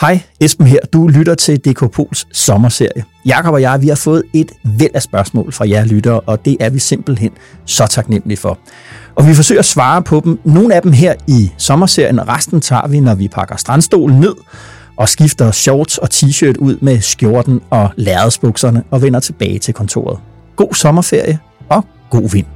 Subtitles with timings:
[0.00, 0.78] Hej, Esben her.
[0.92, 3.04] Du lytter til DK Pols sommerserie.
[3.26, 6.56] Jakob og jeg, vi har fået et væld af spørgsmål fra jer lyttere, og det
[6.60, 7.30] er vi simpelthen
[7.64, 8.58] så taknemmelige for.
[9.14, 10.38] Og vi forsøger at svare på dem.
[10.44, 14.34] Nogle af dem her i sommerserien, resten tager vi, når vi pakker strandstolen ned
[14.96, 20.18] og skifter shorts og t-shirt ud med skjorten og lærredsbukserne og vender tilbage til kontoret.
[20.56, 21.38] God sommerferie
[21.68, 22.55] og god vind.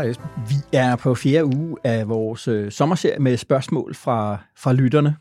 [0.00, 0.26] Hej Esben.
[0.48, 5.16] vi er på fjerde uge af vores øh, sommerserie med spørgsmål fra, fra lytterne.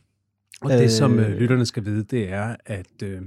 [0.61, 1.31] Og det, som Øh.
[1.31, 3.21] øh, lytterne skal vide, det er, at øh,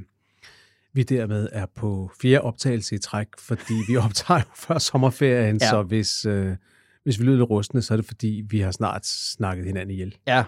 [0.92, 5.70] vi dermed er på fjerde optagelse i træk, fordi vi optager jo før sommerferien, Ja.
[5.70, 6.56] så hvis, øh,
[7.04, 10.16] hvis vi lyder lidt rustne, så er det fordi, vi har snart snakket hinanden ihjel.
[10.26, 10.44] Ja,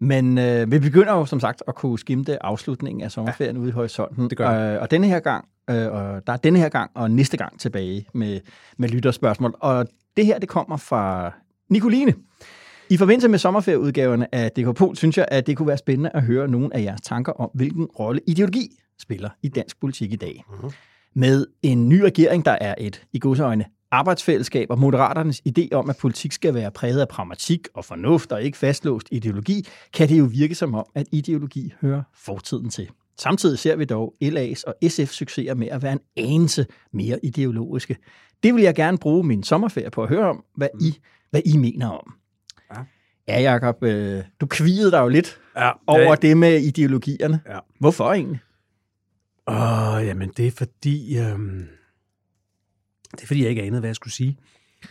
[0.00, 3.62] men øh, vi begynder jo som sagt at kunne skimte afslutningen af sommerferien ja.
[3.62, 4.30] ude i horisonten.
[4.30, 7.10] Det gør øh, Og denne her gang, øh, og der er denne her gang og
[7.10, 8.40] næste gang tilbage med,
[8.76, 9.54] med lytterspørgsmål.
[9.60, 9.86] Og
[10.18, 11.32] det her, det kommer fra
[11.70, 12.14] Nicoline.
[12.90, 16.22] I forbindelse med sommerferieudgaverne af DK Pol, synes jeg, at det kunne være spændende at
[16.22, 18.68] høre nogle af jeres tanker om, hvilken rolle ideologi
[19.00, 20.44] spiller i dansk politik i dag.
[20.50, 20.70] Mhm.
[21.14, 25.96] Med en ny regering, der er et, i godsøjne, arbejdsfællesskab og moderaternes idé om, at
[25.96, 30.24] politik skal være præget af pragmatik og fornuft og ikke fastlåst ideologi, kan det jo
[30.24, 32.88] virke som om, at ideologi hører fortiden til.
[33.20, 37.96] Samtidig ser vi dog LA's og SF succeser med at være en anelse mere ideologiske.
[38.42, 40.98] Det vil jeg gerne bruge min sommerferie på at høre om, hvad I,
[41.30, 42.14] hvad I mener om.
[42.76, 42.80] Ja.
[43.28, 47.40] Ja, Jacob, øh, du kvide dig jo lidt Ja, over det med ideologierne.
[47.48, 47.58] Ja.
[47.80, 48.40] Hvorfor egentlig?
[49.48, 51.38] Åh, jamen det er fordi, øh,
[53.12, 54.38] det er fordi, jeg ikke anede, hvad jeg skulle sige.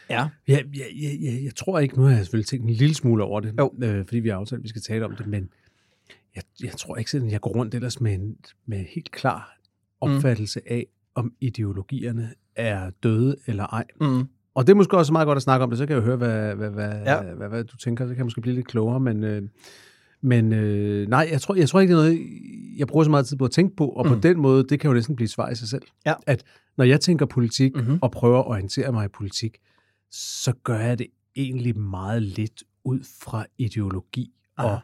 [0.10, 0.28] Ja.
[0.48, 3.24] Jeg, jeg, jeg, jeg, jeg tror ikke, nu har jeg selvfølgelig tænkt en lille smule
[3.24, 3.74] over det, Jo.
[3.84, 5.50] øh, fordi vi har aftalt, at vi skal tale om det, men
[6.38, 9.58] jeg, jeg tror ikke sådan, jeg går rundt ellers med en med helt klar
[10.02, 13.86] opfattelse af, om ideologierne er døde eller ej.
[14.02, 14.28] Mm.
[14.56, 16.16] Og det er måske også meget godt at snakke om det, så kan jeg høre,
[16.18, 17.24] hvad, hvad, hvad, Ja.
[17.24, 17.34] ja.
[17.34, 19.42] hvad, hvad du tænker, så kan jeg måske blive lidt klogere, men, øh,
[20.22, 22.20] men øh, nej, jeg tror, jeg tror ikke, det er noget,
[22.78, 24.12] jeg bruger så meget tid på at tænke på, og mm.
[24.12, 24.18] Mm.
[24.22, 25.82] på den måde, det kan jo næsten blive svar i sig selv.
[26.06, 26.14] Ja.
[26.28, 26.44] At
[26.78, 27.84] når jeg tænker politik Mhm.
[27.84, 28.00] mm-hmm.
[28.02, 29.58] og prøver at orientere mig i politik,
[30.12, 34.32] så gør jeg det egentlig meget lidt ud fra ideologi.
[34.58, 34.70] Aha.
[34.70, 34.80] Og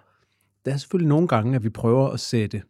[0.66, 2.62] der er selvfølgelig nogle gange, at vi prøver at sætte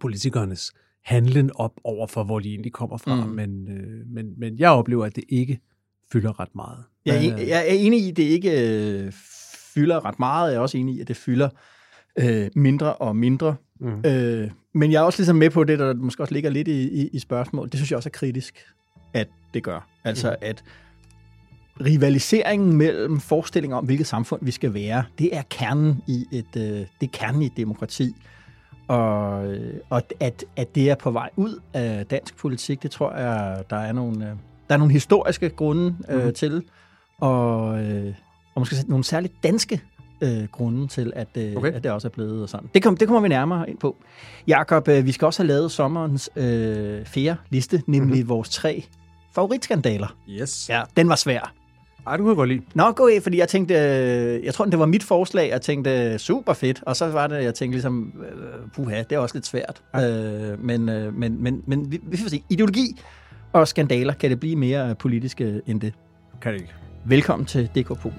[0.00, 0.72] politikernes
[1.04, 3.22] handlen op over for, hvor de egentlig kommer fra, Mm.
[3.30, 3.34] mm.
[3.36, 5.60] men, øh, men, men jeg oplever, at det ikke
[6.12, 6.84] fylder ret meget.
[7.06, 8.50] Jeg, er, jeg er enig i, at det ikke
[9.04, 9.12] øh,
[9.74, 10.50] fylder ret meget.
[10.50, 11.48] Jeg er også enig i, at det fylder
[12.18, 13.56] øh, mindre og mindre.
[13.80, 14.02] Mm.
[14.06, 17.02] Øh, men jeg er også ligesom med på det, der måske også ligger lidt i,
[17.02, 17.66] i, i spørgsmål.
[17.68, 18.58] Det synes jeg også er kritisk,
[19.14, 19.88] at det gør.
[20.04, 20.36] Altså, Mhm.
[20.40, 20.64] at
[21.80, 26.62] rivaliseringen mellem forestillinger om, hvilket samfund vi skal være, det er kernen i et, øh,
[26.62, 28.14] det er kernen i et demokrati.
[28.88, 33.14] Og, øh, og at, at det er på vej ud af dansk politik, det tror
[33.16, 34.30] jeg, der er nogle, øh,
[34.68, 36.34] der er nogle historiske grunde øh, Mhm.
[36.34, 36.62] til,
[37.20, 38.14] og, øh,
[38.54, 39.80] og måske nogle særligt danske
[40.20, 41.72] øh, grunde til, at, øh, okay.
[41.72, 42.68] At det også er blevet sådan.
[42.74, 43.96] Det, kom, det kommer vi nærmere ind på.
[44.46, 48.10] Jakob, øh, vi skal også have lavet sommerens øh, fjerde liste, nemlig Mhm.
[48.16, 48.28] mm-hmm.
[48.28, 48.84] vores tre
[49.34, 50.16] favoritskandaler.
[50.28, 50.68] Yes.
[50.68, 51.52] Ja, den var svær.
[52.06, 52.62] Ej, du kan godt lide.
[52.74, 55.90] Nå, gå af, fordi jeg tænkte, øh, jeg tror, det var mit forslag, jeg tænkte,
[55.90, 59.36] øh, super fedt, og så var det, jeg tænkte ligesom, øh, puha, det er også
[59.36, 59.82] lidt svært.
[59.96, 60.84] Øh, men,
[61.18, 63.00] men, men, men vi, vi får se, ideologi
[63.52, 65.94] og skandaler, kan det blive mere politiske end det?
[66.40, 66.72] Kan det ikke.
[67.04, 68.12] Velkommen til DK Pol.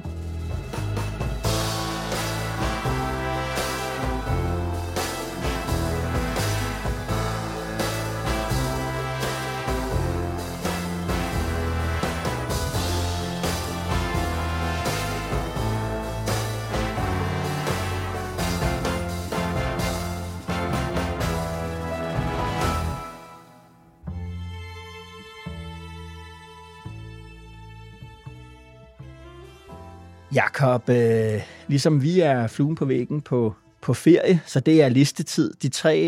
[30.33, 35.53] Jakob, øh, ligesom vi er fluen på væggen på, på ferie, så det er listetid.
[35.61, 35.99] De tre,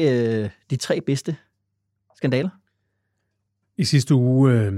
[0.44, 1.36] øh, de tre bedste
[2.16, 2.50] skandaler.
[3.78, 4.74] I sidste uge øh,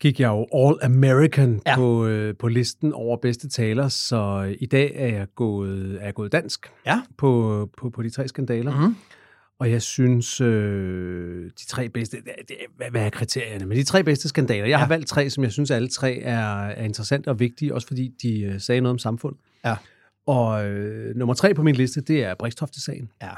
[0.00, 1.76] gik jeg jo All American Ja.
[1.76, 6.14] på, øh, på listen over bedste taler, så i dag er jeg gået, er jeg
[6.14, 7.00] gået dansk Ja.
[7.18, 8.80] på, på, på de tre skandaler.
[8.80, 8.96] Mhm.
[9.62, 12.16] Og jeg synes, øh, de tre bedste,
[12.48, 13.66] det, hvad, hvad er kriterierne?
[13.66, 14.88] Men de tre bedste skandaler, jeg har Ja.
[14.88, 18.40] valgt tre, som jeg synes alle tre er, er interessante og vigtige, også fordi de
[18.40, 19.34] øh, sagde noget om samfund.
[19.64, 19.76] Ja.
[20.26, 23.08] Og øh, nummer tre på min liste, det er Brikstofte-sagen.
[23.22, 23.26] Ja.
[23.26, 23.36] Jeg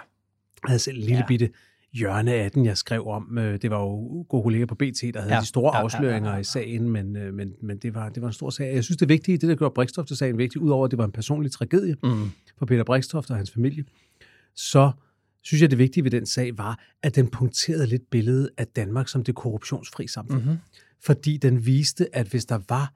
[0.66, 1.24] havde selv en lille Ja.
[1.28, 1.50] bitte
[1.92, 3.38] hjørne af den, jeg skrev om.
[3.38, 5.40] Øh, Det var jo gode kolleger på BT, der havde Ja.
[5.40, 6.40] de store Ja, ja, ja, afsløringer ja, ja.
[6.40, 8.74] i sagen, men, øh, men, men det, var, det var en stor sag.
[8.74, 11.52] Jeg synes, det vigtige, det der gjorde Brikstofte-sagen vigtig, udover at det var en personlig
[11.52, 12.30] tragedie Mm.
[12.58, 13.84] for Peter Brikstoft og hans familie,
[14.54, 14.90] så
[15.44, 19.08] synes jeg, det vigtige ved den sag var, at den punkterede lidt billedet af Danmark
[19.08, 20.42] som det korruptionsfri samfund.
[20.42, 20.58] Mm-hmm.
[21.02, 22.92] Fordi den viste, at hvis der var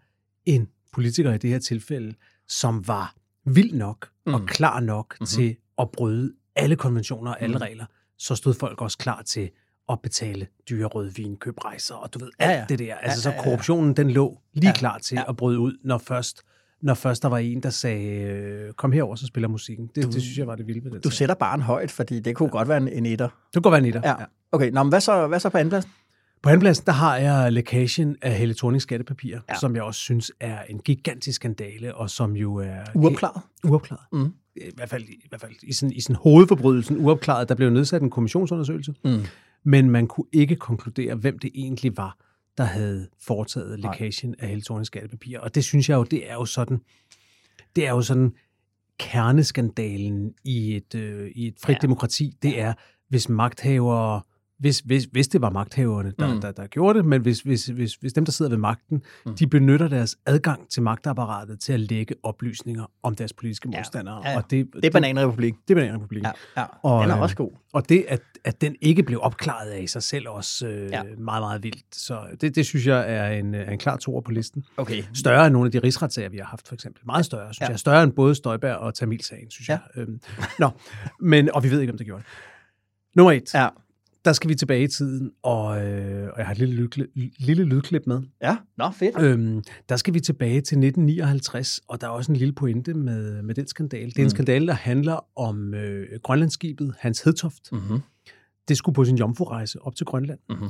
[0.47, 2.15] en politiker i det her tilfælde,
[2.49, 3.15] som var
[3.45, 4.35] vild nok mm.
[4.35, 4.47] og Mm.
[4.47, 5.27] klar nok Mhm.
[5.27, 7.61] til at bryde alle konventioner og alle Mm.
[7.63, 7.87] regler,
[8.19, 9.51] så stod folk også klar til
[9.91, 12.65] at betale dyre rødvin, købe rejser og du ved, Ja, alt ja.
[12.69, 12.95] det der.
[12.95, 13.41] Altså ja, ja.
[13.41, 14.75] så korruptionen, den lå lige Ja, ja.
[14.79, 15.21] klar til ja.
[15.21, 15.31] ja.
[15.31, 16.43] at bryde ud, når først,
[16.83, 19.91] når først der var en, der sagde, øh, kom herover, så spiller musikken.
[19.95, 22.21] Det, Du- det synes jeg var det vilde ved den Du sætter barn højt, fordi
[22.21, 23.27] det kunne godt være en, en etter.
[23.29, 24.03] Det kunne godt være en etter.
[24.05, 24.15] Ja.
[24.53, 25.91] Okay, nå, men hvad så, hvad så på andenpladsen?
[26.43, 29.53] På andenpladsen, der har jeg lækagen af Helle Thornings skattepapirer, Ja.
[29.55, 29.59] ja.
[29.59, 32.77] som jeg også synes er en gigantisk skandale, og som jo er...
[32.95, 33.43] Uopklaret.
[33.65, 34.03] Uopklaret.
[34.13, 34.33] Mm.
[34.57, 37.49] I hvert fald, i, hvert fald i, sådan, i sådan hovedforbrydelsen uopklaret.
[37.49, 39.21] Der blev nedsat en kommissionsundersøgelse, Mm.
[39.65, 42.17] men man kunne ikke konkludere, hvem det egentlig var,
[42.59, 45.41] der havde foretaget lækagen af Helle Thornings skattepapirer.
[45.41, 46.81] Og det synes jeg jo, det er jo sådan...
[47.77, 48.33] Det er jo sådan
[48.99, 51.79] kerneskandalen i et, øh, i et frit Ja.
[51.83, 52.37] demokrati.
[52.43, 52.75] Det er,
[53.09, 54.23] hvis magthavere
[54.59, 56.41] hvis, hvis, hvis det var magthaverne, der, Mm.
[56.41, 59.35] der, der gjorde det, men hvis, hvis, hvis, hvis dem, der sidder ved magten, Mm.
[59.35, 64.23] de benytter deres adgang til magtapparatet til at lægge oplysninger om deres politiske modstandere.
[64.25, 64.37] Ja, ja.
[64.37, 65.55] Og det, Det er Bananrepublik.
[65.69, 66.23] Det er Bananrepublik.
[66.25, 66.65] Ja, Ja.
[66.83, 67.51] Og, den er øh, også god.
[67.73, 71.03] Og det, at, at den ikke blev opklaret af i sig selv, også øh, Ja.
[71.03, 71.95] meget, meget vildt.
[71.97, 74.65] Så det, det synes jeg er en, er en klar toer på listen.
[74.77, 75.03] Okay.
[75.15, 77.03] Større end nogle af de rigsretssager, vi har haft, for eksempel.
[77.07, 77.71] Meget større, synes ja.
[77.71, 77.79] jeg.
[77.79, 79.79] Større end både Støjberg og Tamilsagen, synes Ja.
[79.97, 80.03] jeg.
[80.03, 80.21] Øhm,
[80.59, 80.71] nå,
[81.21, 82.31] men, og vi ved ikke, om det gjorde det.
[83.17, 83.55] Nummer et.
[83.55, 83.69] Ja.
[84.25, 87.07] Der skal vi tilbage i tiden, og, øh, og jeg har et lille, lydklip,
[87.39, 88.23] lille lydklip med.
[88.43, 89.21] Ja, nå fedt.
[89.21, 93.43] Øhm, der skal vi tilbage til 1959, og der er også en lille pointe med,
[93.43, 94.07] med den skandale.
[94.07, 94.31] Det er en Mm.
[94.31, 97.73] skandale, der handler om øh, Grønlandsskibet Hans Hedtoft.
[97.73, 98.01] Mm-hmm.
[98.69, 100.39] Det skulle på sin jomfrurejse op til Grønland.
[100.51, 100.69] Mhm.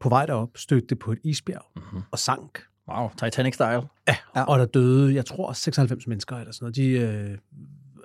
[0.00, 2.02] På vej derop stødte det på et isbjerg Mm-hmm.
[2.10, 2.58] og sank.
[2.88, 3.86] Wow, Titanic-style.
[4.08, 4.16] Ja.
[4.36, 4.44] ja.
[4.44, 6.76] og der døde, jeg tror, 96 mennesker eller sådan noget.
[6.76, 7.38] De øh,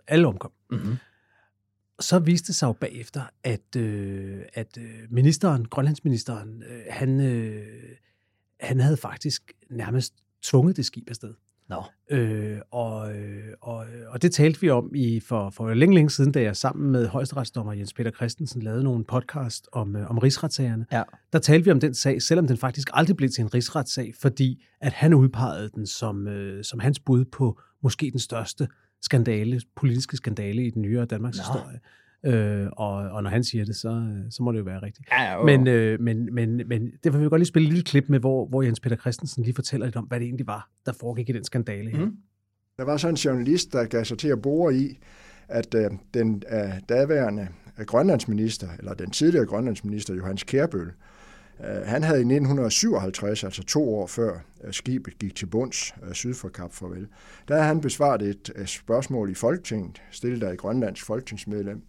[0.07, 0.51] alle omkom.
[0.71, 0.95] Mm-hmm.
[1.99, 7.63] Så viste det sig jo bagefter, at, øh, at øh, ministeren, grønlandsministeren, øh, han, øh,
[8.59, 11.33] han havde faktisk nærmest tvunget det skib afsted.
[11.69, 11.83] Nå.
[12.17, 16.31] Øh, og, øh, og, og det talte vi om i for, for længe, længe siden,
[16.31, 20.85] da jeg sammen med højesteretsdommer Jens Peter Christensen lavede nogle podcast om, øh, om rigsretssagerne.
[20.91, 21.03] Ja.
[21.33, 24.63] Der talte vi om den sag, selvom den faktisk aldrig blev til en rigsretssag, fordi
[24.81, 28.67] at han udpegede den som, øh, som hans bud på måske den største
[29.03, 31.43] skandale, politiske skandale i den nyere Danmarks Nå.
[31.43, 31.79] historie.
[32.25, 35.07] Øh, og, og når han siger det, så, øh, så må det jo være rigtigt.
[35.11, 37.83] Ja, ja, Men, øh, men, men, men derfor vil vi godt lige spille et lille
[37.83, 40.69] klip med, hvor, hvor Jens Peter Christensen lige fortæller lidt om, hvad det egentlig var,
[40.85, 42.05] der foregik i den skandale her.
[42.05, 42.17] Mhm.
[42.77, 44.99] Der var så en journalist, der gav sig til at bore i,
[45.47, 47.47] at øh, den øh, daværende
[47.79, 50.93] øh, grønlandsminister, eller den tidligere grønlandsminister, Johannes Kærbøl, øh,
[51.59, 56.13] Øh, han havde i 1957, altså to år før øh, skibet gik til bunds øh,
[56.13, 57.07] syd for Kap Farvel,
[57.47, 61.81] der havde han besvaret et spørgsmål i Folketinget, stillet af et grønlandsk folketingsmedlem.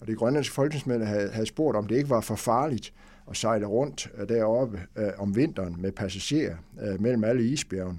[0.00, 2.92] Og det grønlandske folketingsmedlem havde, havde spurgt, om det ikke var for farligt
[3.30, 4.80] at sejle rundt deroppe
[5.18, 6.56] om vinteren med passagerer
[6.98, 7.98] mellem alle isbjergene.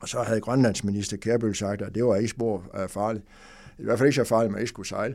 [0.00, 3.24] Og så havde grønlandsminister Kærbøl sagt, at det var ikke spor farligt.
[3.78, 5.14] I hvert fald ikke så farligt, at man ikke skulle sejle.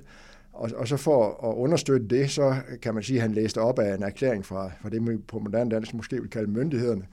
[0.54, 3.80] Og, og så for at understøtte det, så kan man sige, at han læste op
[3.80, 7.06] af en erklæring fra, fra det, man på moderne dansk måske vil kalde myndighederne,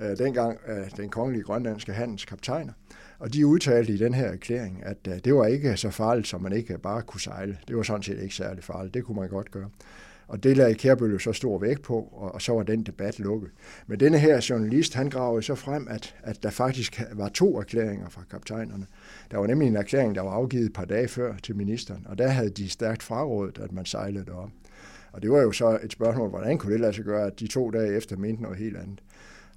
[0.00, 2.72] øh, dengang øh, den kongelige grønlandske handelskaptajner.
[3.18, 6.42] Og de udtalte i den her erklæring, at øh, det var ikke så farligt, som
[6.42, 7.58] man ikke bare kunne sejle.
[7.68, 8.94] Det var sådan set ikke særlig farligt.
[8.94, 9.68] Det kunne man godt gøre.
[10.28, 13.18] Og det lagde Kærbøl jo så stor vægt på, og, og så var den debat
[13.18, 13.50] lukket.
[13.86, 18.08] Men denne her journalist, han gravede så frem, at, at der faktisk var to erklæringer
[18.08, 18.86] fra kaptajnerne.
[19.30, 22.18] Der var nemlig en erklæring, der var afgivet et par dage før til ministeren, og
[22.18, 24.50] der havde de stærkt frarådet, at man sejlede derop.
[25.12, 27.46] Og det var jo så et spørgsmål, hvordan kunne det lade sig gøre, at de
[27.46, 29.02] to dage efter mente noget helt andet.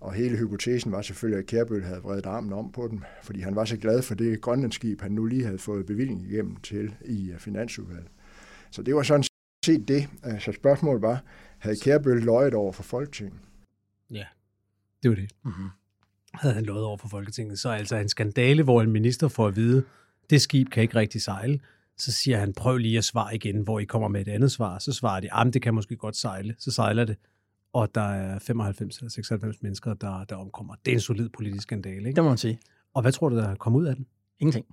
[0.02, 3.56] Og hele hypotesen var selvfølgelig, at Kærbøl havde vredet armen om på dem, fordi han
[3.56, 7.32] var så glad for det grønlandskib, han nu lige havde fået bevilling igennem til i
[7.32, 8.08] øh, finansudvalget.
[8.72, 9.24] Så det var sådan
[9.74, 10.08] set det.
[10.42, 11.24] Så spørgsmålet var,
[11.58, 13.40] havde Kærbøl løjet over for Folketinget?
[14.12, 14.26] Ja,
[15.04, 15.32] det var det.
[15.46, 15.70] Mm-hmm.
[16.34, 17.60] Havde han lovet over for Folketinget.
[17.60, 19.84] Så altså en skandale, hvor en minister får at vide,
[20.30, 21.60] det skib kan ikke rigtig sejle.
[21.98, 24.80] Så siger han, prøv lige at svare igen, hvor I kommer med et andet svar.
[24.80, 26.56] Så svarer de, men det kan måske godt sejle.
[26.58, 27.18] Så sejler det.
[27.74, 30.76] og der er 95 eller 96 mennesker, der, der omkommer.
[30.86, 32.16] Det er en solid politisk skandale, ikke?
[32.16, 32.60] Det må man sige.
[32.94, 34.08] Og hvad tror du, der kommer ud af den?
[34.40, 34.66] Ingenting.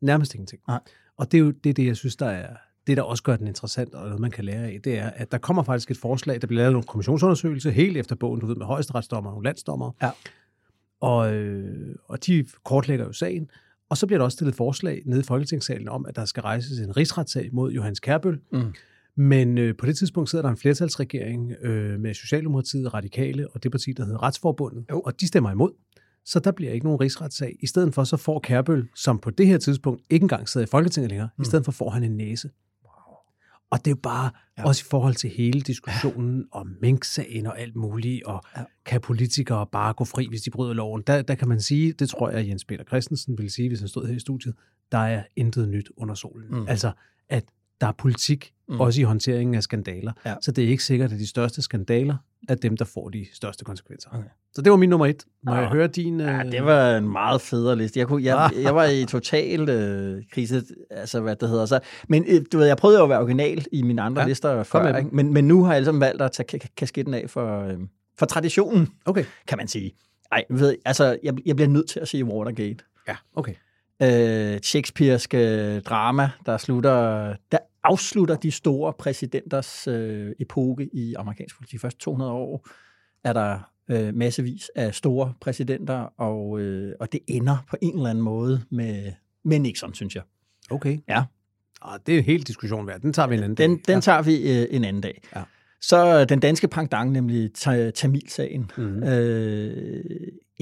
[0.00, 0.62] Nærmest ingenting.
[0.68, 0.80] Nej.
[1.16, 3.36] Og det er jo det, er det, jeg synes, der er det, der også gør
[3.36, 5.96] den interessant, og noget, man kan lære af, det er, at der kommer faktisk et
[5.96, 9.90] forslag, der bliver lavet en kommissionsundersøgelse, helt efter bogen, du ved, med højesteretsdommer og landsdommer.
[10.02, 10.10] Ja.
[11.00, 13.50] Og, øh, og de kortlægger jo sagen,
[13.90, 16.78] og så bliver der også stillet forslag nede i Folketingssalen om, at der skal rejses
[16.80, 18.40] en rigsretssag mod Johannes Kærbøl.
[18.52, 18.74] Mm.
[19.16, 23.70] Men øh, på det tidspunkt sidder der en flertalsregering øh, med Socialdemokratiet, Radikale og det
[23.70, 25.00] parti, der hedder Retsforbundet, Jo.
[25.00, 25.70] og de stemmer imod.
[26.24, 27.56] Så der bliver ikke nogen rigsretssag.
[27.60, 30.70] I stedet for så får Kærbøl, som på det her tidspunkt ikke engang sidder i
[30.70, 31.42] Folketinget længere, mm.
[31.42, 32.50] i stedet for får han en næse.
[33.72, 34.64] Og det er jo bare, ja.
[34.64, 36.58] Også i forhold til hele diskussionen ja.
[36.60, 38.62] om minksagen og alt muligt, og ja.
[38.84, 41.02] Kan politikere bare gå fri, hvis de bryder loven?
[41.06, 43.88] Der, der kan man sige, det tror jeg, Jens Peter Christensen ville sige, hvis han
[43.88, 44.54] stod her i studiet,
[44.92, 46.46] der er intet nyt under solen.
[46.50, 46.68] Mm.
[46.68, 46.92] Altså,
[47.28, 47.44] at
[47.80, 48.80] der er politik, mm.
[48.80, 50.12] Også i håndteringen af skandaler.
[50.26, 50.34] Ja.
[50.40, 52.16] Så det er ikke sikkert, at de største skandaler
[52.48, 54.08] er dem, der får de største konsekvenser.
[54.12, 54.28] Okay.
[54.54, 55.24] Så det var min nummer et.
[55.42, 55.72] Må jeg Ah.
[55.72, 56.20] høre din...
[56.20, 57.98] Ja, øh, det var en meget federe liste.
[57.98, 61.66] Jeg, kunne, jeg, jeg var i total øh, krise, altså hvad det hedder.
[61.66, 64.24] Så, men øh, du ved, jeg prøvede jo at være original i mine andre Ja,
[64.26, 65.10] ja, lister før, ikke?
[65.12, 67.78] Men, men nu har jeg ligesom valgt at tage ka- kasketten af for, øh,
[68.18, 69.24] for traditionen, Okay.
[69.48, 69.92] kan man sige.
[70.32, 72.84] Ej, ved, altså, jeg, jeg bliver nødt til at sige Watergate.
[73.08, 73.54] Ja, okay.
[74.02, 81.72] øh, Shakespeareske drama, der slutter, der afslutter de store præsidenters øh, epoke i amerikansk politik.
[81.72, 82.66] De første 200 år
[83.24, 83.58] er der
[83.90, 88.62] øh, massevis af store præsidenter, og, øh, og det ender på en eller anden måde
[88.70, 89.12] med,
[89.44, 90.22] med Nixon, synes jeg.
[90.70, 90.98] Okay.
[91.08, 91.24] Ja.
[91.80, 93.00] Og det er en helt diskussion værd.
[93.00, 93.94] Den tager vi en anden Den, dag.
[93.94, 95.22] den tager vi øh, en anden dag.
[95.36, 95.42] Ja.
[95.80, 98.70] Så den danske pangdang, nemlig ta- Tamilsagen.
[98.76, 99.02] Mhm.
[99.02, 100.04] Øh,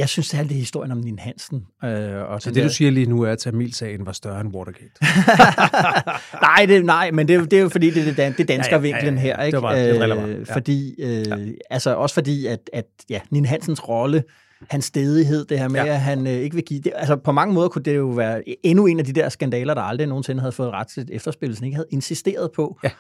[0.00, 1.66] jeg synes særligt, det er historien om Nin Hansen.
[1.85, 1.90] Øh,
[2.30, 4.90] og Så det, der- du siger lige nu, er, at Tamilsagen var større end Watergate.
[6.42, 8.35] nej, det, nej, men det, er jo- det er jo fordi, det er det, dan-
[8.38, 9.21] det danske Ja, ja, ja, vinklen ja.
[9.21, 9.37] her.
[9.37, 9.57] Det Ikke?
[9.57, 10.28] var bare- det bare.
[10.28, 10.54] Øh, Ja.
[10.54, 11.25] Fordi, øh,
[11.71, 14.23] altså også fordi, at, at ja, Nina Hansens rolle,
[14.71, 15.87] hans stedighed, det her med, Ja.
[15.87, 15.92] ja.
[15.92, 16.80] at han øh, ikke vil give...
[16.80, 19.75] Det, altså på mange måder kunne det jo være endnu en af de der skandaler,
[19.75, 22.90] der aldrig nogensinde havde fået ret til et efterspil, som ikke havde insisteret på Ja.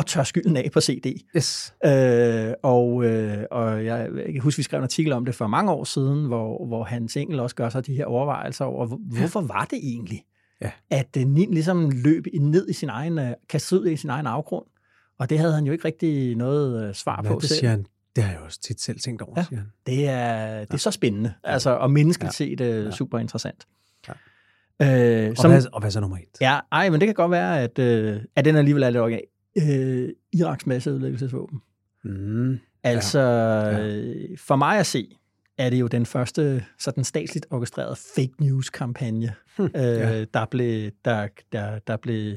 [0.00, 1.06] At tørre skylden af på CD.
[1.36, 1.74] Yes.
[1.84, 5.46] Øh, og, øh, og jeg, jeg kan huske, vi skrev en artikel om det for
[5.46, 8.98] mange år siden, hvor, hvor Hans Engel også gør sig de her overvejelser over, hvor,
[9.18, 10.24] hvorfor var det egentlig,
[10.62, 10.70] Ja.
[10.90, 13.30] at øh, Nin ligesom løb ned i sin egen, øh,
[13.72, 14.64] ud i sin egen afgrund.
[15.18, 17.58] Og det havde han jo ikke rigtig noget øh, svar Hvad på det selv.
[17.58, 17.86] siger han?
[18.16, 19.40] Det har jeg også tit selv tænkt over, ja.
[19.40, 19.44] Ja.
[19.48, 19.68] siger han.
[19.86, 22.44] Det er, det er så spændende, altså, og menneskeligt Ja.
[22.46, 22.90] set øh, Ja.
[22.90, 23.66] super interessant.
[24.08, 24.12] Ja.
[25.24, 26.40] Øh, Og, som, hvad, og hvad så nummer et?
[26.40, 29.22] ja, ej, men det kan godt være, at, øh, at den alligevel er lidt original.
[29.68, 31.60] Øh, Iraks masseødelæggelsesvåben.
[32.04, 32.58] Mm.
[32.82, 33.86] Altså, Ja.
[33.86, 34.26] ja.
[34.36, 35.16] for mig at se,
[35.58, 40.24] er det jo den første sådan statsligt orkestrerede fake news-kampagne, Hm, øh, ja.
[40.24, 42.36] der, blev, der, der, der, blev,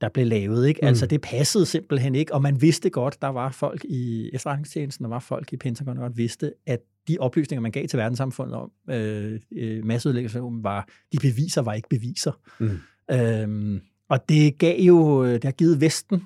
[0.00, 0.66] der blev lavet.
[0.68, 0.80] Ikke?
[0.82, 0.88] Mm.
[0.88, 5.08] Altså, det passede simpelthen ikke, og man vidste godt, der var folk i efterretningstjenesten, der
[5.08, 8.70] var folk i Pentagon, der godt vidste, at de oplysninger, man gav til verdenssamfundet om
[8.90, 12.32] øh, øh, masseudlæggelsesvåben, var, de beviser var ikke beviser.
[12.58, 12.78] Mm.
[13.10, 16.22] Øhm, og det gav jo, det har givet Vesten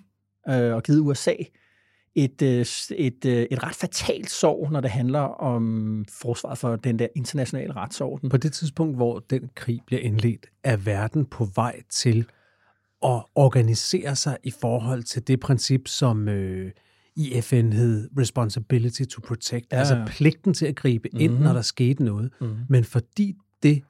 [0.48, 1.34] øh, og givet USA
[2.14, 6.98] et, øh, et, øh, et ret fatalt sorg, når det handler om forsvaret for den
[6.98, 8.28] der internationale retsorden.
[8.28, 12.26] På det tidspunkt, hvor den krig bliver indledt, er verden på vej til
[13.04, 16.72] at organisere sig i forhold til det princip, som øh,
[17.16, 19.76] i FN hed Responsibility to Protect, ja.
[19.76, 19.80] Ja.
[19.80, 21.42] altså pligten til at gribe ind, Mhm.
[21.42, 22.30] når der skete noget.
[22.40, 22.56] Mm.
[22.68, 23.82] Men fordi det,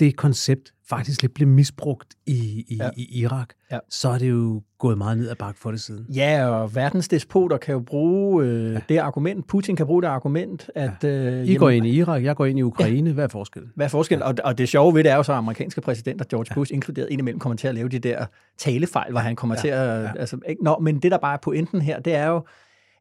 [0.00, 2.32] det koncept faktisk lidt blev misbrugt i,
[2.68, 2.84] i, ja.
[2.84, 2.90] Ja.
[2.96, 3.78] i Irak, Ja.
[3.90, 6.06] så er det jo gået meget ned ad bakke for det siden.
[6.14, 8.78] Ja, og verdens despoter kan jo bruge øh, ja.
[8.88, 11.04] det argument, Putin kan bruge det argument, at...
[11.04, 13.08] Øh, I går ind i Irak, jeg går ind i Ukraine.
[13.10, 13.14] Ja.
[13.14, 13.72] Hvad er forskellen?
[13.74, 14.22] Hvad er forskellen?
[14.22, 17.08] Og, og det sjove ved det er jo så, at amerikanske præsidenter, George Bush inkluderet,
[17.10, 18.26] indimellem kommer til at lave de der
[18.58, 20.02] talefejl, hvor han kommer Ja, til at...
[20.02, 20.10] ja.
[20.18, 20.64] Altså, ikke?
[20.64, 22.42] Nå, men det, der bare er pointen her, det er jo,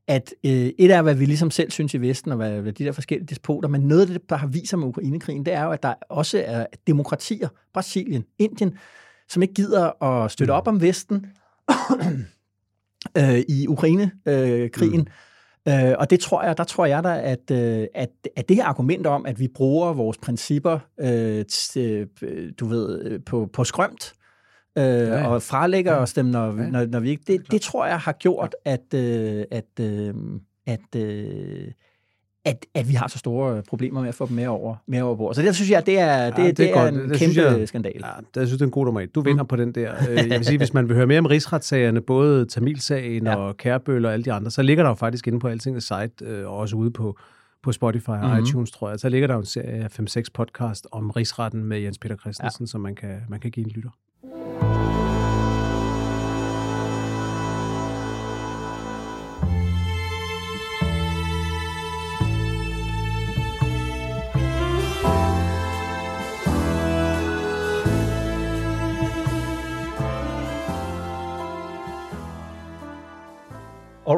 [0.08, 2.86] at øh, et er, hvad vi ligesom selv synes i Vesten, og hvad, hvad de
[2.86, 5.64] der forskellige despoter, men noget af det, der har vist sig med Ukrainekrigen, det er
[5.64, 8.78] jo, at der også er demokratier, Brasilien, Indien,
[9.30, 10.58] som ikke gider at støtte Mm.
[10.58, 11.26] op om Vesten
[13.18, 15.08] øh, i Ukraine-krigen.
[15.68, 18.56] Øh, øh, og det tror jeg, der tror jeg da, at, øh, at, at det
[18.56, 23.50] her argument om, at vi bruger vores principper, øh, til, øh, du ved, øh, på,
[23.54, 24.14] på skrømt,
[24.78, 25.28] øh, ja.
[25.28, 25.98] og fralægger Ja.
[26.00, 27.24] os dem, når, Ja, når, når vi ikke...
[27.28, 30.14] Det, det tror jeg har gjort, at, øh, at, øh,
[30.68, 31.68] at, øh,
[32.46, 35.16] at, at vi har så store problemer med at få dem med over, med over
[35.16, 35.36] bord.
[35.36, 36.94] Så det synes jeg, det er, det, Ja, det, det er, godt.
[36.94, 37.92] en Det kæmpe jeg- skandal.
[37.96, 39.06] Ja, det, jeg synes, det er en god nummer.
[39.16, 39.48] Du vinder mm.
[39.48, 39.94] på den der.
[40.10, 43.36] Øh, Jeg vil sige, hvis man vil høre mere om rigsretssagerne, både Tamilsagen ja.
[43.36, 46.26] Og Kærbøl og alle de andre, så ligger der jo faktisk inde på Altingets site,
[46.26, 47.18] øh, og også ude på,
[47.64, 48.44] på Spotify og Mhm.
[48.44, 49.00] iTunes, tror jeg.
[49.00, 52.64] Så ligger der jo en serie af 5-6 podcast om rigsretten med Jens Peter Christensen,
[52.64, 52.68] ja.
[52.68, 53.90] som man kan, man kan give en lytter.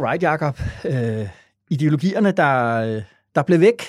[0.06, 0.60] Alright, Jacob.
[0.86, 1.28] Øh,
[1.70, 3.02] ideologierne, der,
[3.36, 3.82] der blev væk.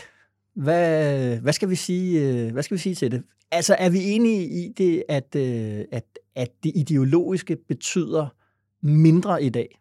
[0.55, 3.23] Hvad, hvad, skal vi sige, øh, hvad skal vi sige til det?
[3.51, 6.05] Altså, er vi enige i det, at, øh, at,
[6.35, 8.27] at det ideologiske betyder
[8.83, 9.81] mindre i dag?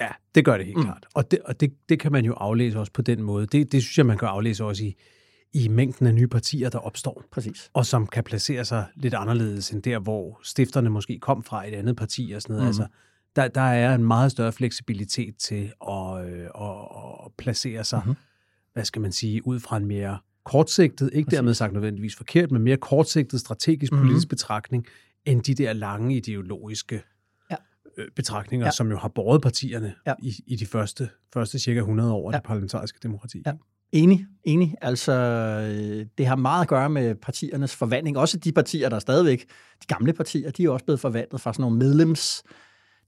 [0.00, 0.84] Ja, det gør det helt mm.
[0.84, 1.06] klart.
[1.14, 3.46] Og, det, og det, det kan man jo aflæse også på den måde.
[3.46, 4.96] Det, det synes jeg, man kan aflæse også i,
[5.52, 7.24] i mængden af nye partier, der opstår.
[7.30, 7.70] Præcis.
[7.72, 11.74] Og som kan placere sig lidt anderledes end der, hvor stifterne måske kom fra et
[11.74, 12.64] andet parti og sådan noget.
[12.64, 12.68] Mm.
[12.68, 12.86] Altså,
[13.36, 16.76] der, der er en meget større fleksibilitet til at, øh, at,
[17.24, 18.16] at placere sig, mm-hmm.
[18.72, 21.36] hvad skal man sige, ud fra en mere kortsigtet, ikke Præcis.
[21.36, 24.06] dermed sagt nødvendigvis forkert, men mere kortsigtet strategisk mm-hmm.
[24.06, 24.86] politisk betragtning,
[25.24, 27.02] end de der lange ideologiske
[27.50, 27.56] ja.
[27.98, 28.70] øh, betragtninger, ja.
[28.70, 30.14] som jo har båret partierne ja.
[30.22, 32.38] i, i de første, første cirka 100 år af ja.
[32.38, 33.42] det parlamentariske demokrati.
[33.46, 33.52] Ja.
[33.92, 34.74] Enig, enig.
[34.82, 38.18] Altså, øh, det har meget at gøre med partiernes forvandling.
[38.18, 39.40] Også de partier, der er stadigvæk,
[39.82, 42.42] de gamle partier, de er også blevet forvandlet fra sådan nogle medlems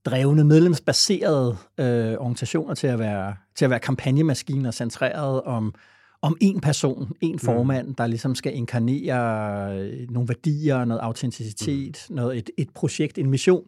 [0.04, 5.74] drevne, medlemsbaserede øh, organisationer til at være, til at være kampagnemaskiner centreret om,
[6.22, 7.38] om en person, en mm.
[7.38, 7.94] formand, mm.
[7.94, 12.16] der ligesom skal inkarnere øh, nogle værdier, noget autenticitet, mm.
[12.16, 13.64] noget, et, et projekt, en mission,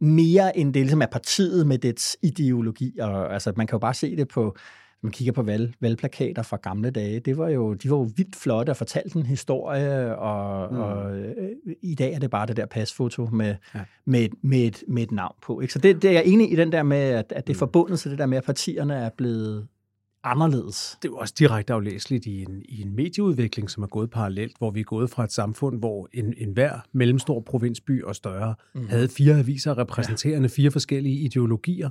[0.00, 2.98] mere end det ligesom er partiet med dets ideologi.
[3.00, 4.56] Og, altså, man kan jo bare se det på
[5.02, 8.36] man kigger på valg, valgplakater fra gamle dage, det var jo, de var jo vildt
[8.36, 10.80] flotte og fortalte en historie, og, mm.
[10.80, 11.34] og øh,
[11.82, 13.80] i dag er det bare det der pasfoto med, ja.
[14.04, 15.60] med, med, et, med et navn på.
[15.60, 15.72] Ikke?
[15.72, 17.58] Så det, det er jeg enig i den der med, at, at det er mm.
[17.58, 19.66] forbundet til det der med, at partierne er blevet
[20.24, 20.98] anderledes.
[21.02, 24.58] Det er jo også direkte aflæseligt i en, i en medieudvikling, som er gået parallelt,
[24.58, 28.54] hvor vi er gået fra et samfund, hvor en, en hver mellemstor provinsby og større
[28.74, 28.88] mm.
[28.88, 30.62] havde fire aviser repræsenterende ja.
[30.62, 31.90] fire forskellige ideologier,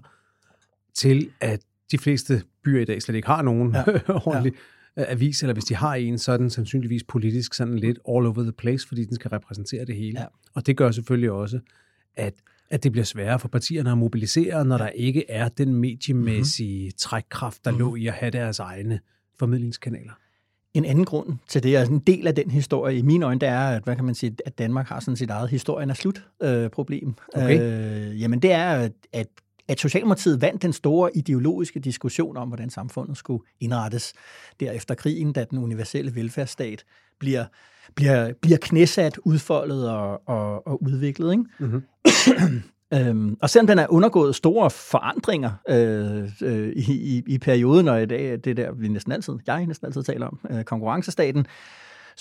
[0.94, 1.62] til at
[1.92, 3.84] de fleste byer i dag slet ikke har nogen ja.
[4.28, 4.54] ordentlig
[4.98, 5.12] ja.
[5.12, 8.44] avis, eller hvis de har en, så er den sandsynligvis politisk sådan lidt all over
[8.44, 10.20] the place, fordi den skal repræsentere det hele.
[10.20, 10.26] Ja.
[10.54, 11.60] Og det gør selvfølgelig også,
[12.16, 12.34] at
[12.70, 14.84] at det bliver sværere for partierne at mobilisere, når ja.
[14.84, 16.98] der ikke er den mediemæssige mm-hmm.
[16.98, 17.86] trækkraft, der mm-hmm.
[17.86, 19.00] lå i at have deres egne
[19.40, 20.12] formidlingskanaler.
[20.74, 23.50] En anden grund til det, altså en del af den historie i mine øjne, det
[23.50, 26.26] er, at, hvad kan man sige, at Danmark har sådan sit eget historien er slut
[26.44, 27.14] øh, problem.
[27.34, 28.10] Okay.
[28.10, 29.28] Øh, jamen det er, at
[29.70, 34.14] at Socialdemokratiet vandt den store ideologiske diskussion om, hvordan samfundet skulle indrettes
[34.60, 36.84] derefter krigen, da den universelle velfærdsstat
[37.20, 37.46] bliver,
[37.96, 41.32] bliver, bliver knæsat, udfoldet og, og, og udviklet.
[41.32, 41.44] Ikke?
[41.60, 41.82] Mm-hmm.
[42.94, 48.02] Øhm, og selvom den er undergået store forandringer øh, øh, i, i, i perioden, og
[48.02, 51.46] i dag, det der, vi næsten altid, jeg næsten altid taler om, øh, konkurrencestaten,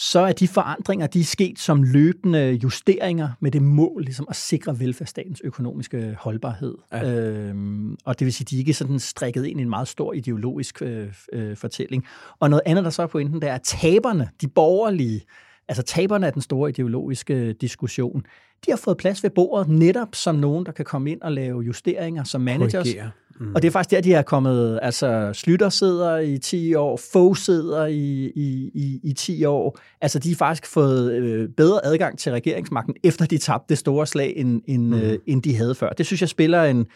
[0.01, 4.37] så er de forandringer, de er sket som løbende justeringer med det mål ligesom at
[4.37, 6.75] sikre velfærdsstatens økonomiske holdbarhed.
[6.93, 7.13] Ja.
[7.13, 10.13] Øhm, og det vil sige, de er ikke sådan strikket ind i en meget stor
[10.13, 12.05] ideologisk øh, øh, fortælling.
[12.41, 15.25] Og noget andet, der så er pointen, det er, taberne, de borgerlige,
[15.69, 18.23] altså taberne af den store ideologiske diskussion,
[18.67, 21.61] de har fået plads ved bordet netop som nogen, der kan komme ind og lave
[21.61, 22.73] justeringer som managers.
[22.73, 23.11] Korrigere.
[23.41, 23.55] Mm.
[23.55, 27.37] Og det er faktisk der, de er kommet, altså Slytter sidder i 10 år, Fogh
[27.37, 29.79] sidder i, i, i, i 10 år.
[30.01, 34.07] Altså de har faktisk fået øh, bedre adgang til regeringsmagten, efter de tabte det store
[34.07, 34.95] slag, end, end, mm.
[34.95, 35.91] øh, end de havde før.
[35.91, 36.87] Det synes jeg spiller en,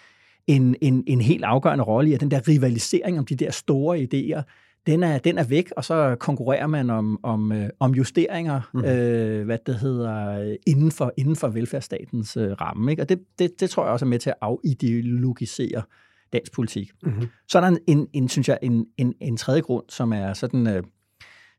[0.46, 3.98] en, en, en helt afgørende rolle i, at den der rivalisering om de der store
[3.98, 4.42] idéer,
[4.86, 8.84] den er, den er væk, og så konkurrerer man om, om, øh, om justeringer, mm.
[8.84, 12.90] øh, hvad det hedder, inden for, inden for velfærdsstatens øh, ramme.
[12.90, 13.02] Ikke?
[13.02, 15.82] Og det, det, det tror jeg også er med til at afideologisere
[16.32, 16.90] dansk politik.
[17.02, 17.28] Mm-hmm.
[17.48, 20.32] Så er der en, en, en synes jeg, en, en, en tredje grund, som er
[20.32, 20.82] sådan, øh,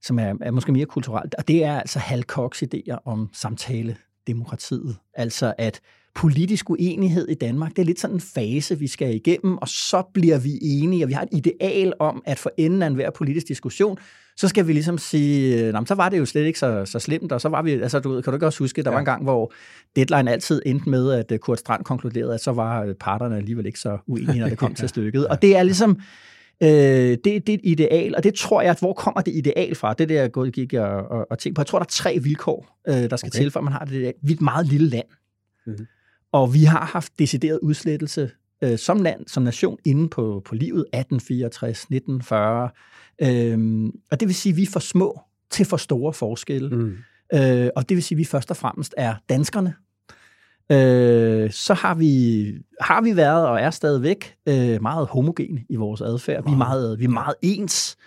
[0.02, 3.30] som er, er måske mere kulturelt, og det er altså Hal Cox idéer om
[4.28, 4.96] samtale-demokratiet.
[5.14, 5.80] Altså at
[6.16, 10.04] politisk uenighed i Danmark, det er lidt sådan en fase, vi skal igennem, og så
[10.14, 13.48] bliver vi enige, og vi har et ideal om, at for enden af enhver politisk
[13.48, 13.98] diskussion,
[14.38, 17.32] så skal vi ligesom sige, Nå, så var det jo slet ikke så, så slemt,
[17.32, 18.94] og så var vi, altså du ved, kan du ikke også huske, der ja.
[18.94, 19.54] var en gang, hvor
[19.96, 23.66] deadline altid endte med, at øh, Kurt Strand konkluderede, at så var øh, parterne alligevel
[23.66, 25.28] ikke så uenige, når det kom til stykket.
[25.28, 26.02] Og det er ligesom,
[26.62, 29.76] øh, det, det er et ideal, og det tror jeg, at hvor kommer det ideal
[29.76, 29.94] fra?
[29.94, 31.62] Det der jeg gik og, og, og tænkte på.
[31.62, 33.40] Jeg tror, der er tre vilkår, øh, der skal okay.
[33.40, 34.12] til, for at man har det der.
[34.22, 35.08] Vi er et meget lille land.
[35.66, 35.88] Mm-hmm.
[36.32, 38.32] Og vi har haft decideret udslettelse
[38.64, 42.70] øh, som land, som nation, inde på, på livet 1864, 1940.
[43.22, 46.70] Øhm, og det vil sige, at vi er for små til for store forskelle.
[46.70, 46.98] Mm.
[47.34, 49.74] Øh, og det vil sige, at vi først og fremmest er danskerne.
[50.72, 52.46] Øh, så har vi,
[52.82, 56.46] har vi været og er stadigvæk øh, meget homogene i vores adfærd.
[56.46, 57.98] Vi, er meget, vi er meget ens.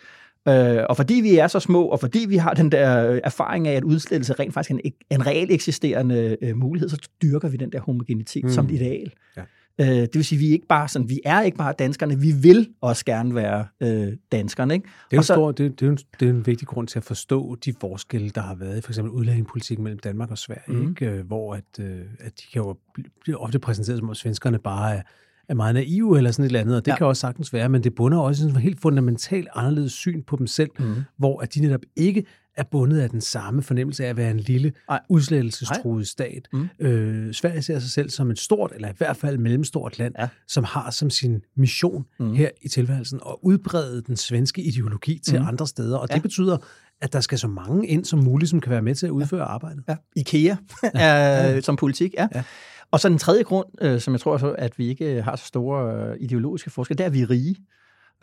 [0.48, 3.72] Øh, og fordi vi er så små, og fordi vi har den der erfaring af,
[3.72, 7.72] at udslettelse rent faktisk er en, en reelt eksisterende øh, mulighed, så dyrker vi den
[7.72, 8.50] der homogenitet mm.
[8.50, 9.12] som et ideal.
[9.36, 9.42] Ja.
[9.80, 12.32] Øh, det vil sige, vi er ikke bare sådan, vi er ikke bare danskerne, vi
[12.32, 14.74] vil også gerne være øh, danskerne.
[14.74, 14.88] Ikke?
[15.10, 17.04] Det, er så, stor, det, det, er en, det er en vigtig grund til at
[17.04, 20.88] forstå de forskelle, der har været i for eksempel udlændingepolitikken mellem Danmark og Sverige, mm.
[20.88, 21.06] ikke?
[21.06, 22.76] Øh, hvor at, øh, at de kan jo
[23.20, 25.02] blive ofte præsenteret som, at svenskerne bare er
[25.48, 26.96] er meget naive eller sådan et eller andet, og det Ja.
[26.96, 30.36] kan også sagtens være, men det bunder også i en helt fundamentalt anderledes syn på
[30.36, 30.94] dem selv, mm.
[31.16, 32.24] hvor at de netop ikke
[32.56, 34.72] er bundet af den samme fornemmelse af at være en lille,
[35.08, 36.48] udslettelsestruet stat.
[36.52, 36.68] Mm.
[36.78, 40.28] Øh, Sverige ser sig selv som et stort, eller i hvert fald mellemstort land, Ja.
[40.48, 42.32] som har som sin mission Mm.
[42.34, 45.46] her i tilværelsen at udbrede den svenske ideologi til Mm.
[45.46, 46.14] andre steder, og Ja.
[46.14, 46.56] det betyder,
[47.00, 49.40] at der skal så mange ind som muligt, som kan være med til at udføre
[49.40, 49.46] ja.
[49.46, 49.82] arbejdet.
[49.88, 49.96] Ja.
[50.16, 50.56] IKEA
[50.94, 52.28] er, som politik, ja.
[52.34, 52.42] Ja.
[52.90, 55.44] Og så den tredje grund, øh, som jeg tror, så, at vi ikke har så
[55.46, 57.56] store øh, ideologiske forskelle, det er, at vi er rige.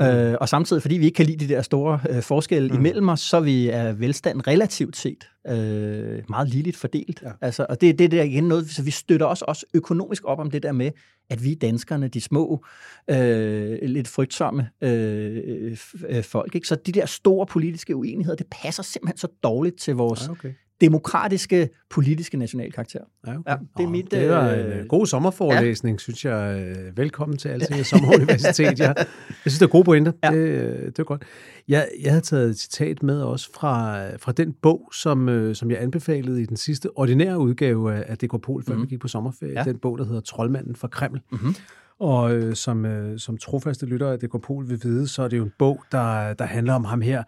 [0.02, 2.76] Øh, og samtidig, fordi vi ikke kan lide de der store øh, forskelle mm.
[2.76, 7.22] imellem os, så vi er velstand relativt set øh, meget ligeligt fordelt.
[7.22, 7.28] Ja.
[7.28, 7.34] Ja.
[7.42, 10.40] Altså, og det, det er der igen noget, så vi støtter os også økonomisk op
[10.40, 10.92] om det der med,
[11.30, 12.66] at vi danskerne, de små,
[13.10, 16.56] øh, lidt frygtsomme øh, f- øh, folk.
[16.56, 16.68] Ikke?
[16.68, 20.54] Så de der store politiske uenigheder, det passer simpelthen så dårligt til vores okay.
[20.88, 23.00] Demokratiske, politiske nationalkarakter.
[23.28, 23.52] Ja, okay.
[23.52, 26.00] Ja, det er mit, Det var en øh, øh, god sommerforelæsning, ja.
[26.00, 26.64] synes jeg.
[26.78, 28.80] Øh, Velkommen til Altinget Sommeruniversitet.
[28.80, 29.06] Jeg, jeg
[29.42, 30.12] synes, det er gode pointer.
[30.24, 30.32] Ja.
[30.32, 31.24] Det, øh, det er godt.
[31.68, 35.82] Jeg, jeg havde taget et citat med også fra, fra den bog, som, som jeg
[35.82, 38.82] anbefalede i den sidste ordinære udgave af, af DK Pol, før Mhm.
[38.84, 39.54] vi gik på sommerferie.
[39.54, 39.64] Ja.
[39.64, 41.22] Den bog, der hedder Troldmanden fra Kreml.
[41.32, 41.56] Mhm.
[42.00, 45.38] Og øh, som, øh, som trofaste lyttere af DK Pol vil vide, så er det
[45.38, 47.24] jo en bog, der, der handler om ham her,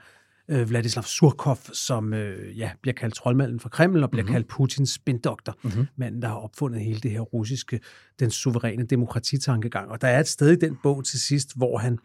[0.50, 4.28] øh, Vladislav Surkov, som øh, ja, bliver kaldt troldmanden fra Kreml og bliver Mhm.
[4.30, 4.34] mm-hmm.
[4.36, 5.58] kaldt Putins spindoktor.
[5.64, 5.72] Mhm.
[5.74, 5.88] Mm-hmm.
[5.96, 7.80] Manden, der har opfundet hele det her russiske,
[8.20, 9.90] den suveræne demokratitankegang.
[9.92, 11.98] Og der er et sted i den bog til sidst, hvor han,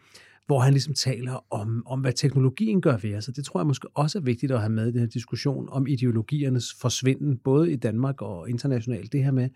[0.45, 3.27] hvor han ligesom taler om, om, hvad teknologien gør ved os.
[3.27, 5.69] Og det tror jeg måske også er vigtigt at have med i den her diskussion
[5.71, 9.11] om ideologiernes forsvinden, både i Danmark og internationalt.
[9.13, 9.49] Det her med,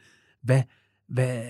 [0.44, 0.62] hvad,
[1.10, 1.42] hvad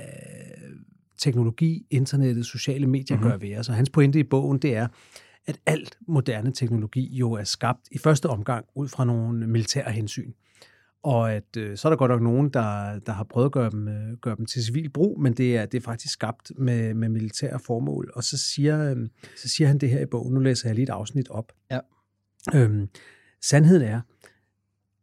[1.18, 3.26] teknologi, internettet, sociale medier Mhm.
[3.26, 3.40] mm-hmm.
[3.40, 3.70] gør ved os.
[3.70, 4.88] Og hans pointe i bogen, det er,
[5.48, 10.34] at alt moderne teknologi jo er skabt i første omgang ud fra nogle militære hensyn.
[11.04, 13.70] Og at øh, så er der godt nok nogen, der, der har prøvet at gøre
[13.70, 16.94] dem, øh, gøre dem til civil brug, men det er, det er faktisk skabt med,
[16.94, 18.12] med militære formål.
[18.16, 20.84] Og så siger, øh, så siger han det her i bogen, nu læser jeg lige
[20.84, 21.52] et afsnit op.
[21.72, 21.80] Ja.
[22.54, 22.90] Øhm,
[23.42, 24.02] sandheden er,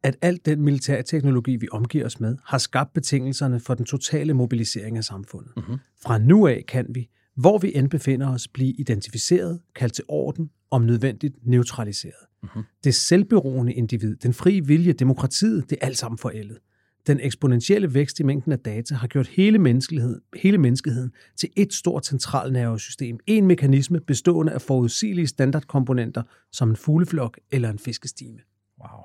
[0.02, 4.35] at alt den militære teknologi, vi omgiver os med, har skabt betingelserne for den totale
[4.35, 5.52] mobilisering af samfundet.
[5.57, 5.78] Mhm.
[6.02, 10.50] Fra nu af kan vi, hvor vi end befinder os, blive identificeret, kaldt til orden,
[10.70, 12.14] om nødvendigt neutraliseret.
[12.42, 12.62] Mhm.
[12.84, 16.58] Det selvberoende individ, den frie vilje, demokratiet, det er alt sammen forældet.
[17.06, 21.72] Den eksponentielle vækst i mængden af data har gjort hele menneskeligheden, hele menneskeheden til et
[21.72, 23.18] stort centralnervesystem.
[23.26, 28.38] En mekanisme bestående af forudsigelige standardkomponenter, som en fugleflok eller en fiskestime.
[28.80, 29.00] Wow.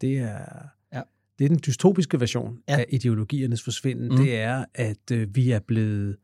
[0.00, 1.02] Det er, Ja.
[1.38, 2.78] det er den dystopiske version Ja.
[2.78, 4.08] af ideologiernes forsvinden.
[4.08, 4.16] Mm.
[4.16, 6.16] Det er, at øh, vi er blevet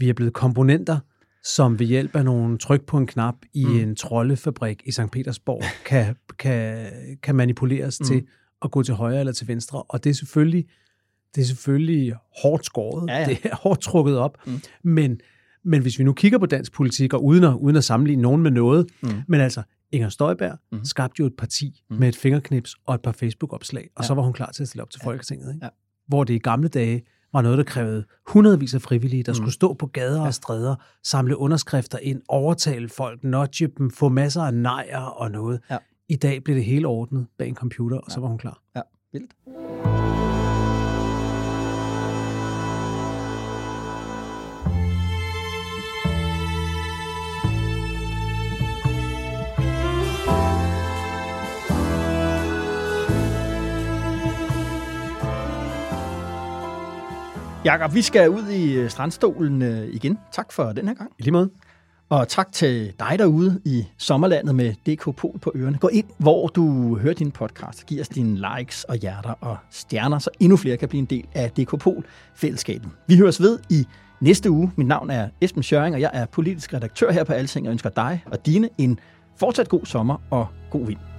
[0.00, 0.98] vi er blevet komponenter,
[1.44, 3.76] som ved hjælp af nogle tryk på en knap i Mm.
[3.78, 5.00] en troldefabrik i St.
[5.12, 6.86] Petersborg kan, kan,
[7.22, 8.06] kan manipuleres Mm.
[8.06, 8.26] til
[8.62, 9.82] at gå til højre eller til venstre.
[9.82, 10.64] Og det er selvfølgelig,
[11.34, 13.08] det er selvfølgelig hårdt skåret.
[13.10, 13.26] Ja, ja.
[13.26, 14.38] Det er hårdt trukket op.
[14.46, 14.60] Mm.
[14.84, 15.20] Men,
[15.64, 18.42] men hvis vi nu kigger på dansk politik, og uden at, uden at sammenligne nogen
[18.42, 19.08] med noget, Mm.
[19.28, 20.84] men altså, Inger Støjberg mm.
[20.84, 21.96] skabte jo et parti mm.
[21.96, 24.06] med et fingerknips og et par Facebook-opslag, og Ja.
[24.06, 25.54] så var hun klar til at stille op til Folketinget.
[25.54, 25.64] Ikke?
[25.66, 25.70] Ja.
[26.08, 27.02] Hvor det i gamle dage
[27.32, 29.36] var noget, der krævede hundredvis af frivillige, der mm.
[29.36, 34.42] skulle stå på gader og stræder, samle underskrifter ind, overtale folk, nudge dem, få masser
[34.42, 35.60] af nejer og noget.
[35.70, 35.76] Ja.
[36.08, 38.62] I dag blev det hele ordnet bag en computer, og så var hun klar.
[38.76, 40.19] Ja, vildt.
[57.64, 60.18] Jakob, vi skal ud i øh, strandstolen øh, igen.
[60.32, 61.12] Tak for den her gang.
[61.18, 61.50] I lige måde.
[62.08, 65.78] Og tak til dig derude i sommerlandet med DK Pol på ørerne.
[65.78, 67.86] Gå ind, hvor du hører din podcast.
[67.86, 71.26] Giv os dine likes og hjerter og stjerner, så endnu flere kan blive en del
[71.34, 72.90] af DK Pol-fællesskabet.
[73.06, 73.86] Vi høres ved i
[74.20, 74.72] næste uge.
[74.76, 77.90] Mit navn er Esben Schøring, og jeg er politisk redaktør her på Alting og ønsker
[77.90, 78.98] dig og dine en
[79.38, 81.09] fortsat god sommer og god vind.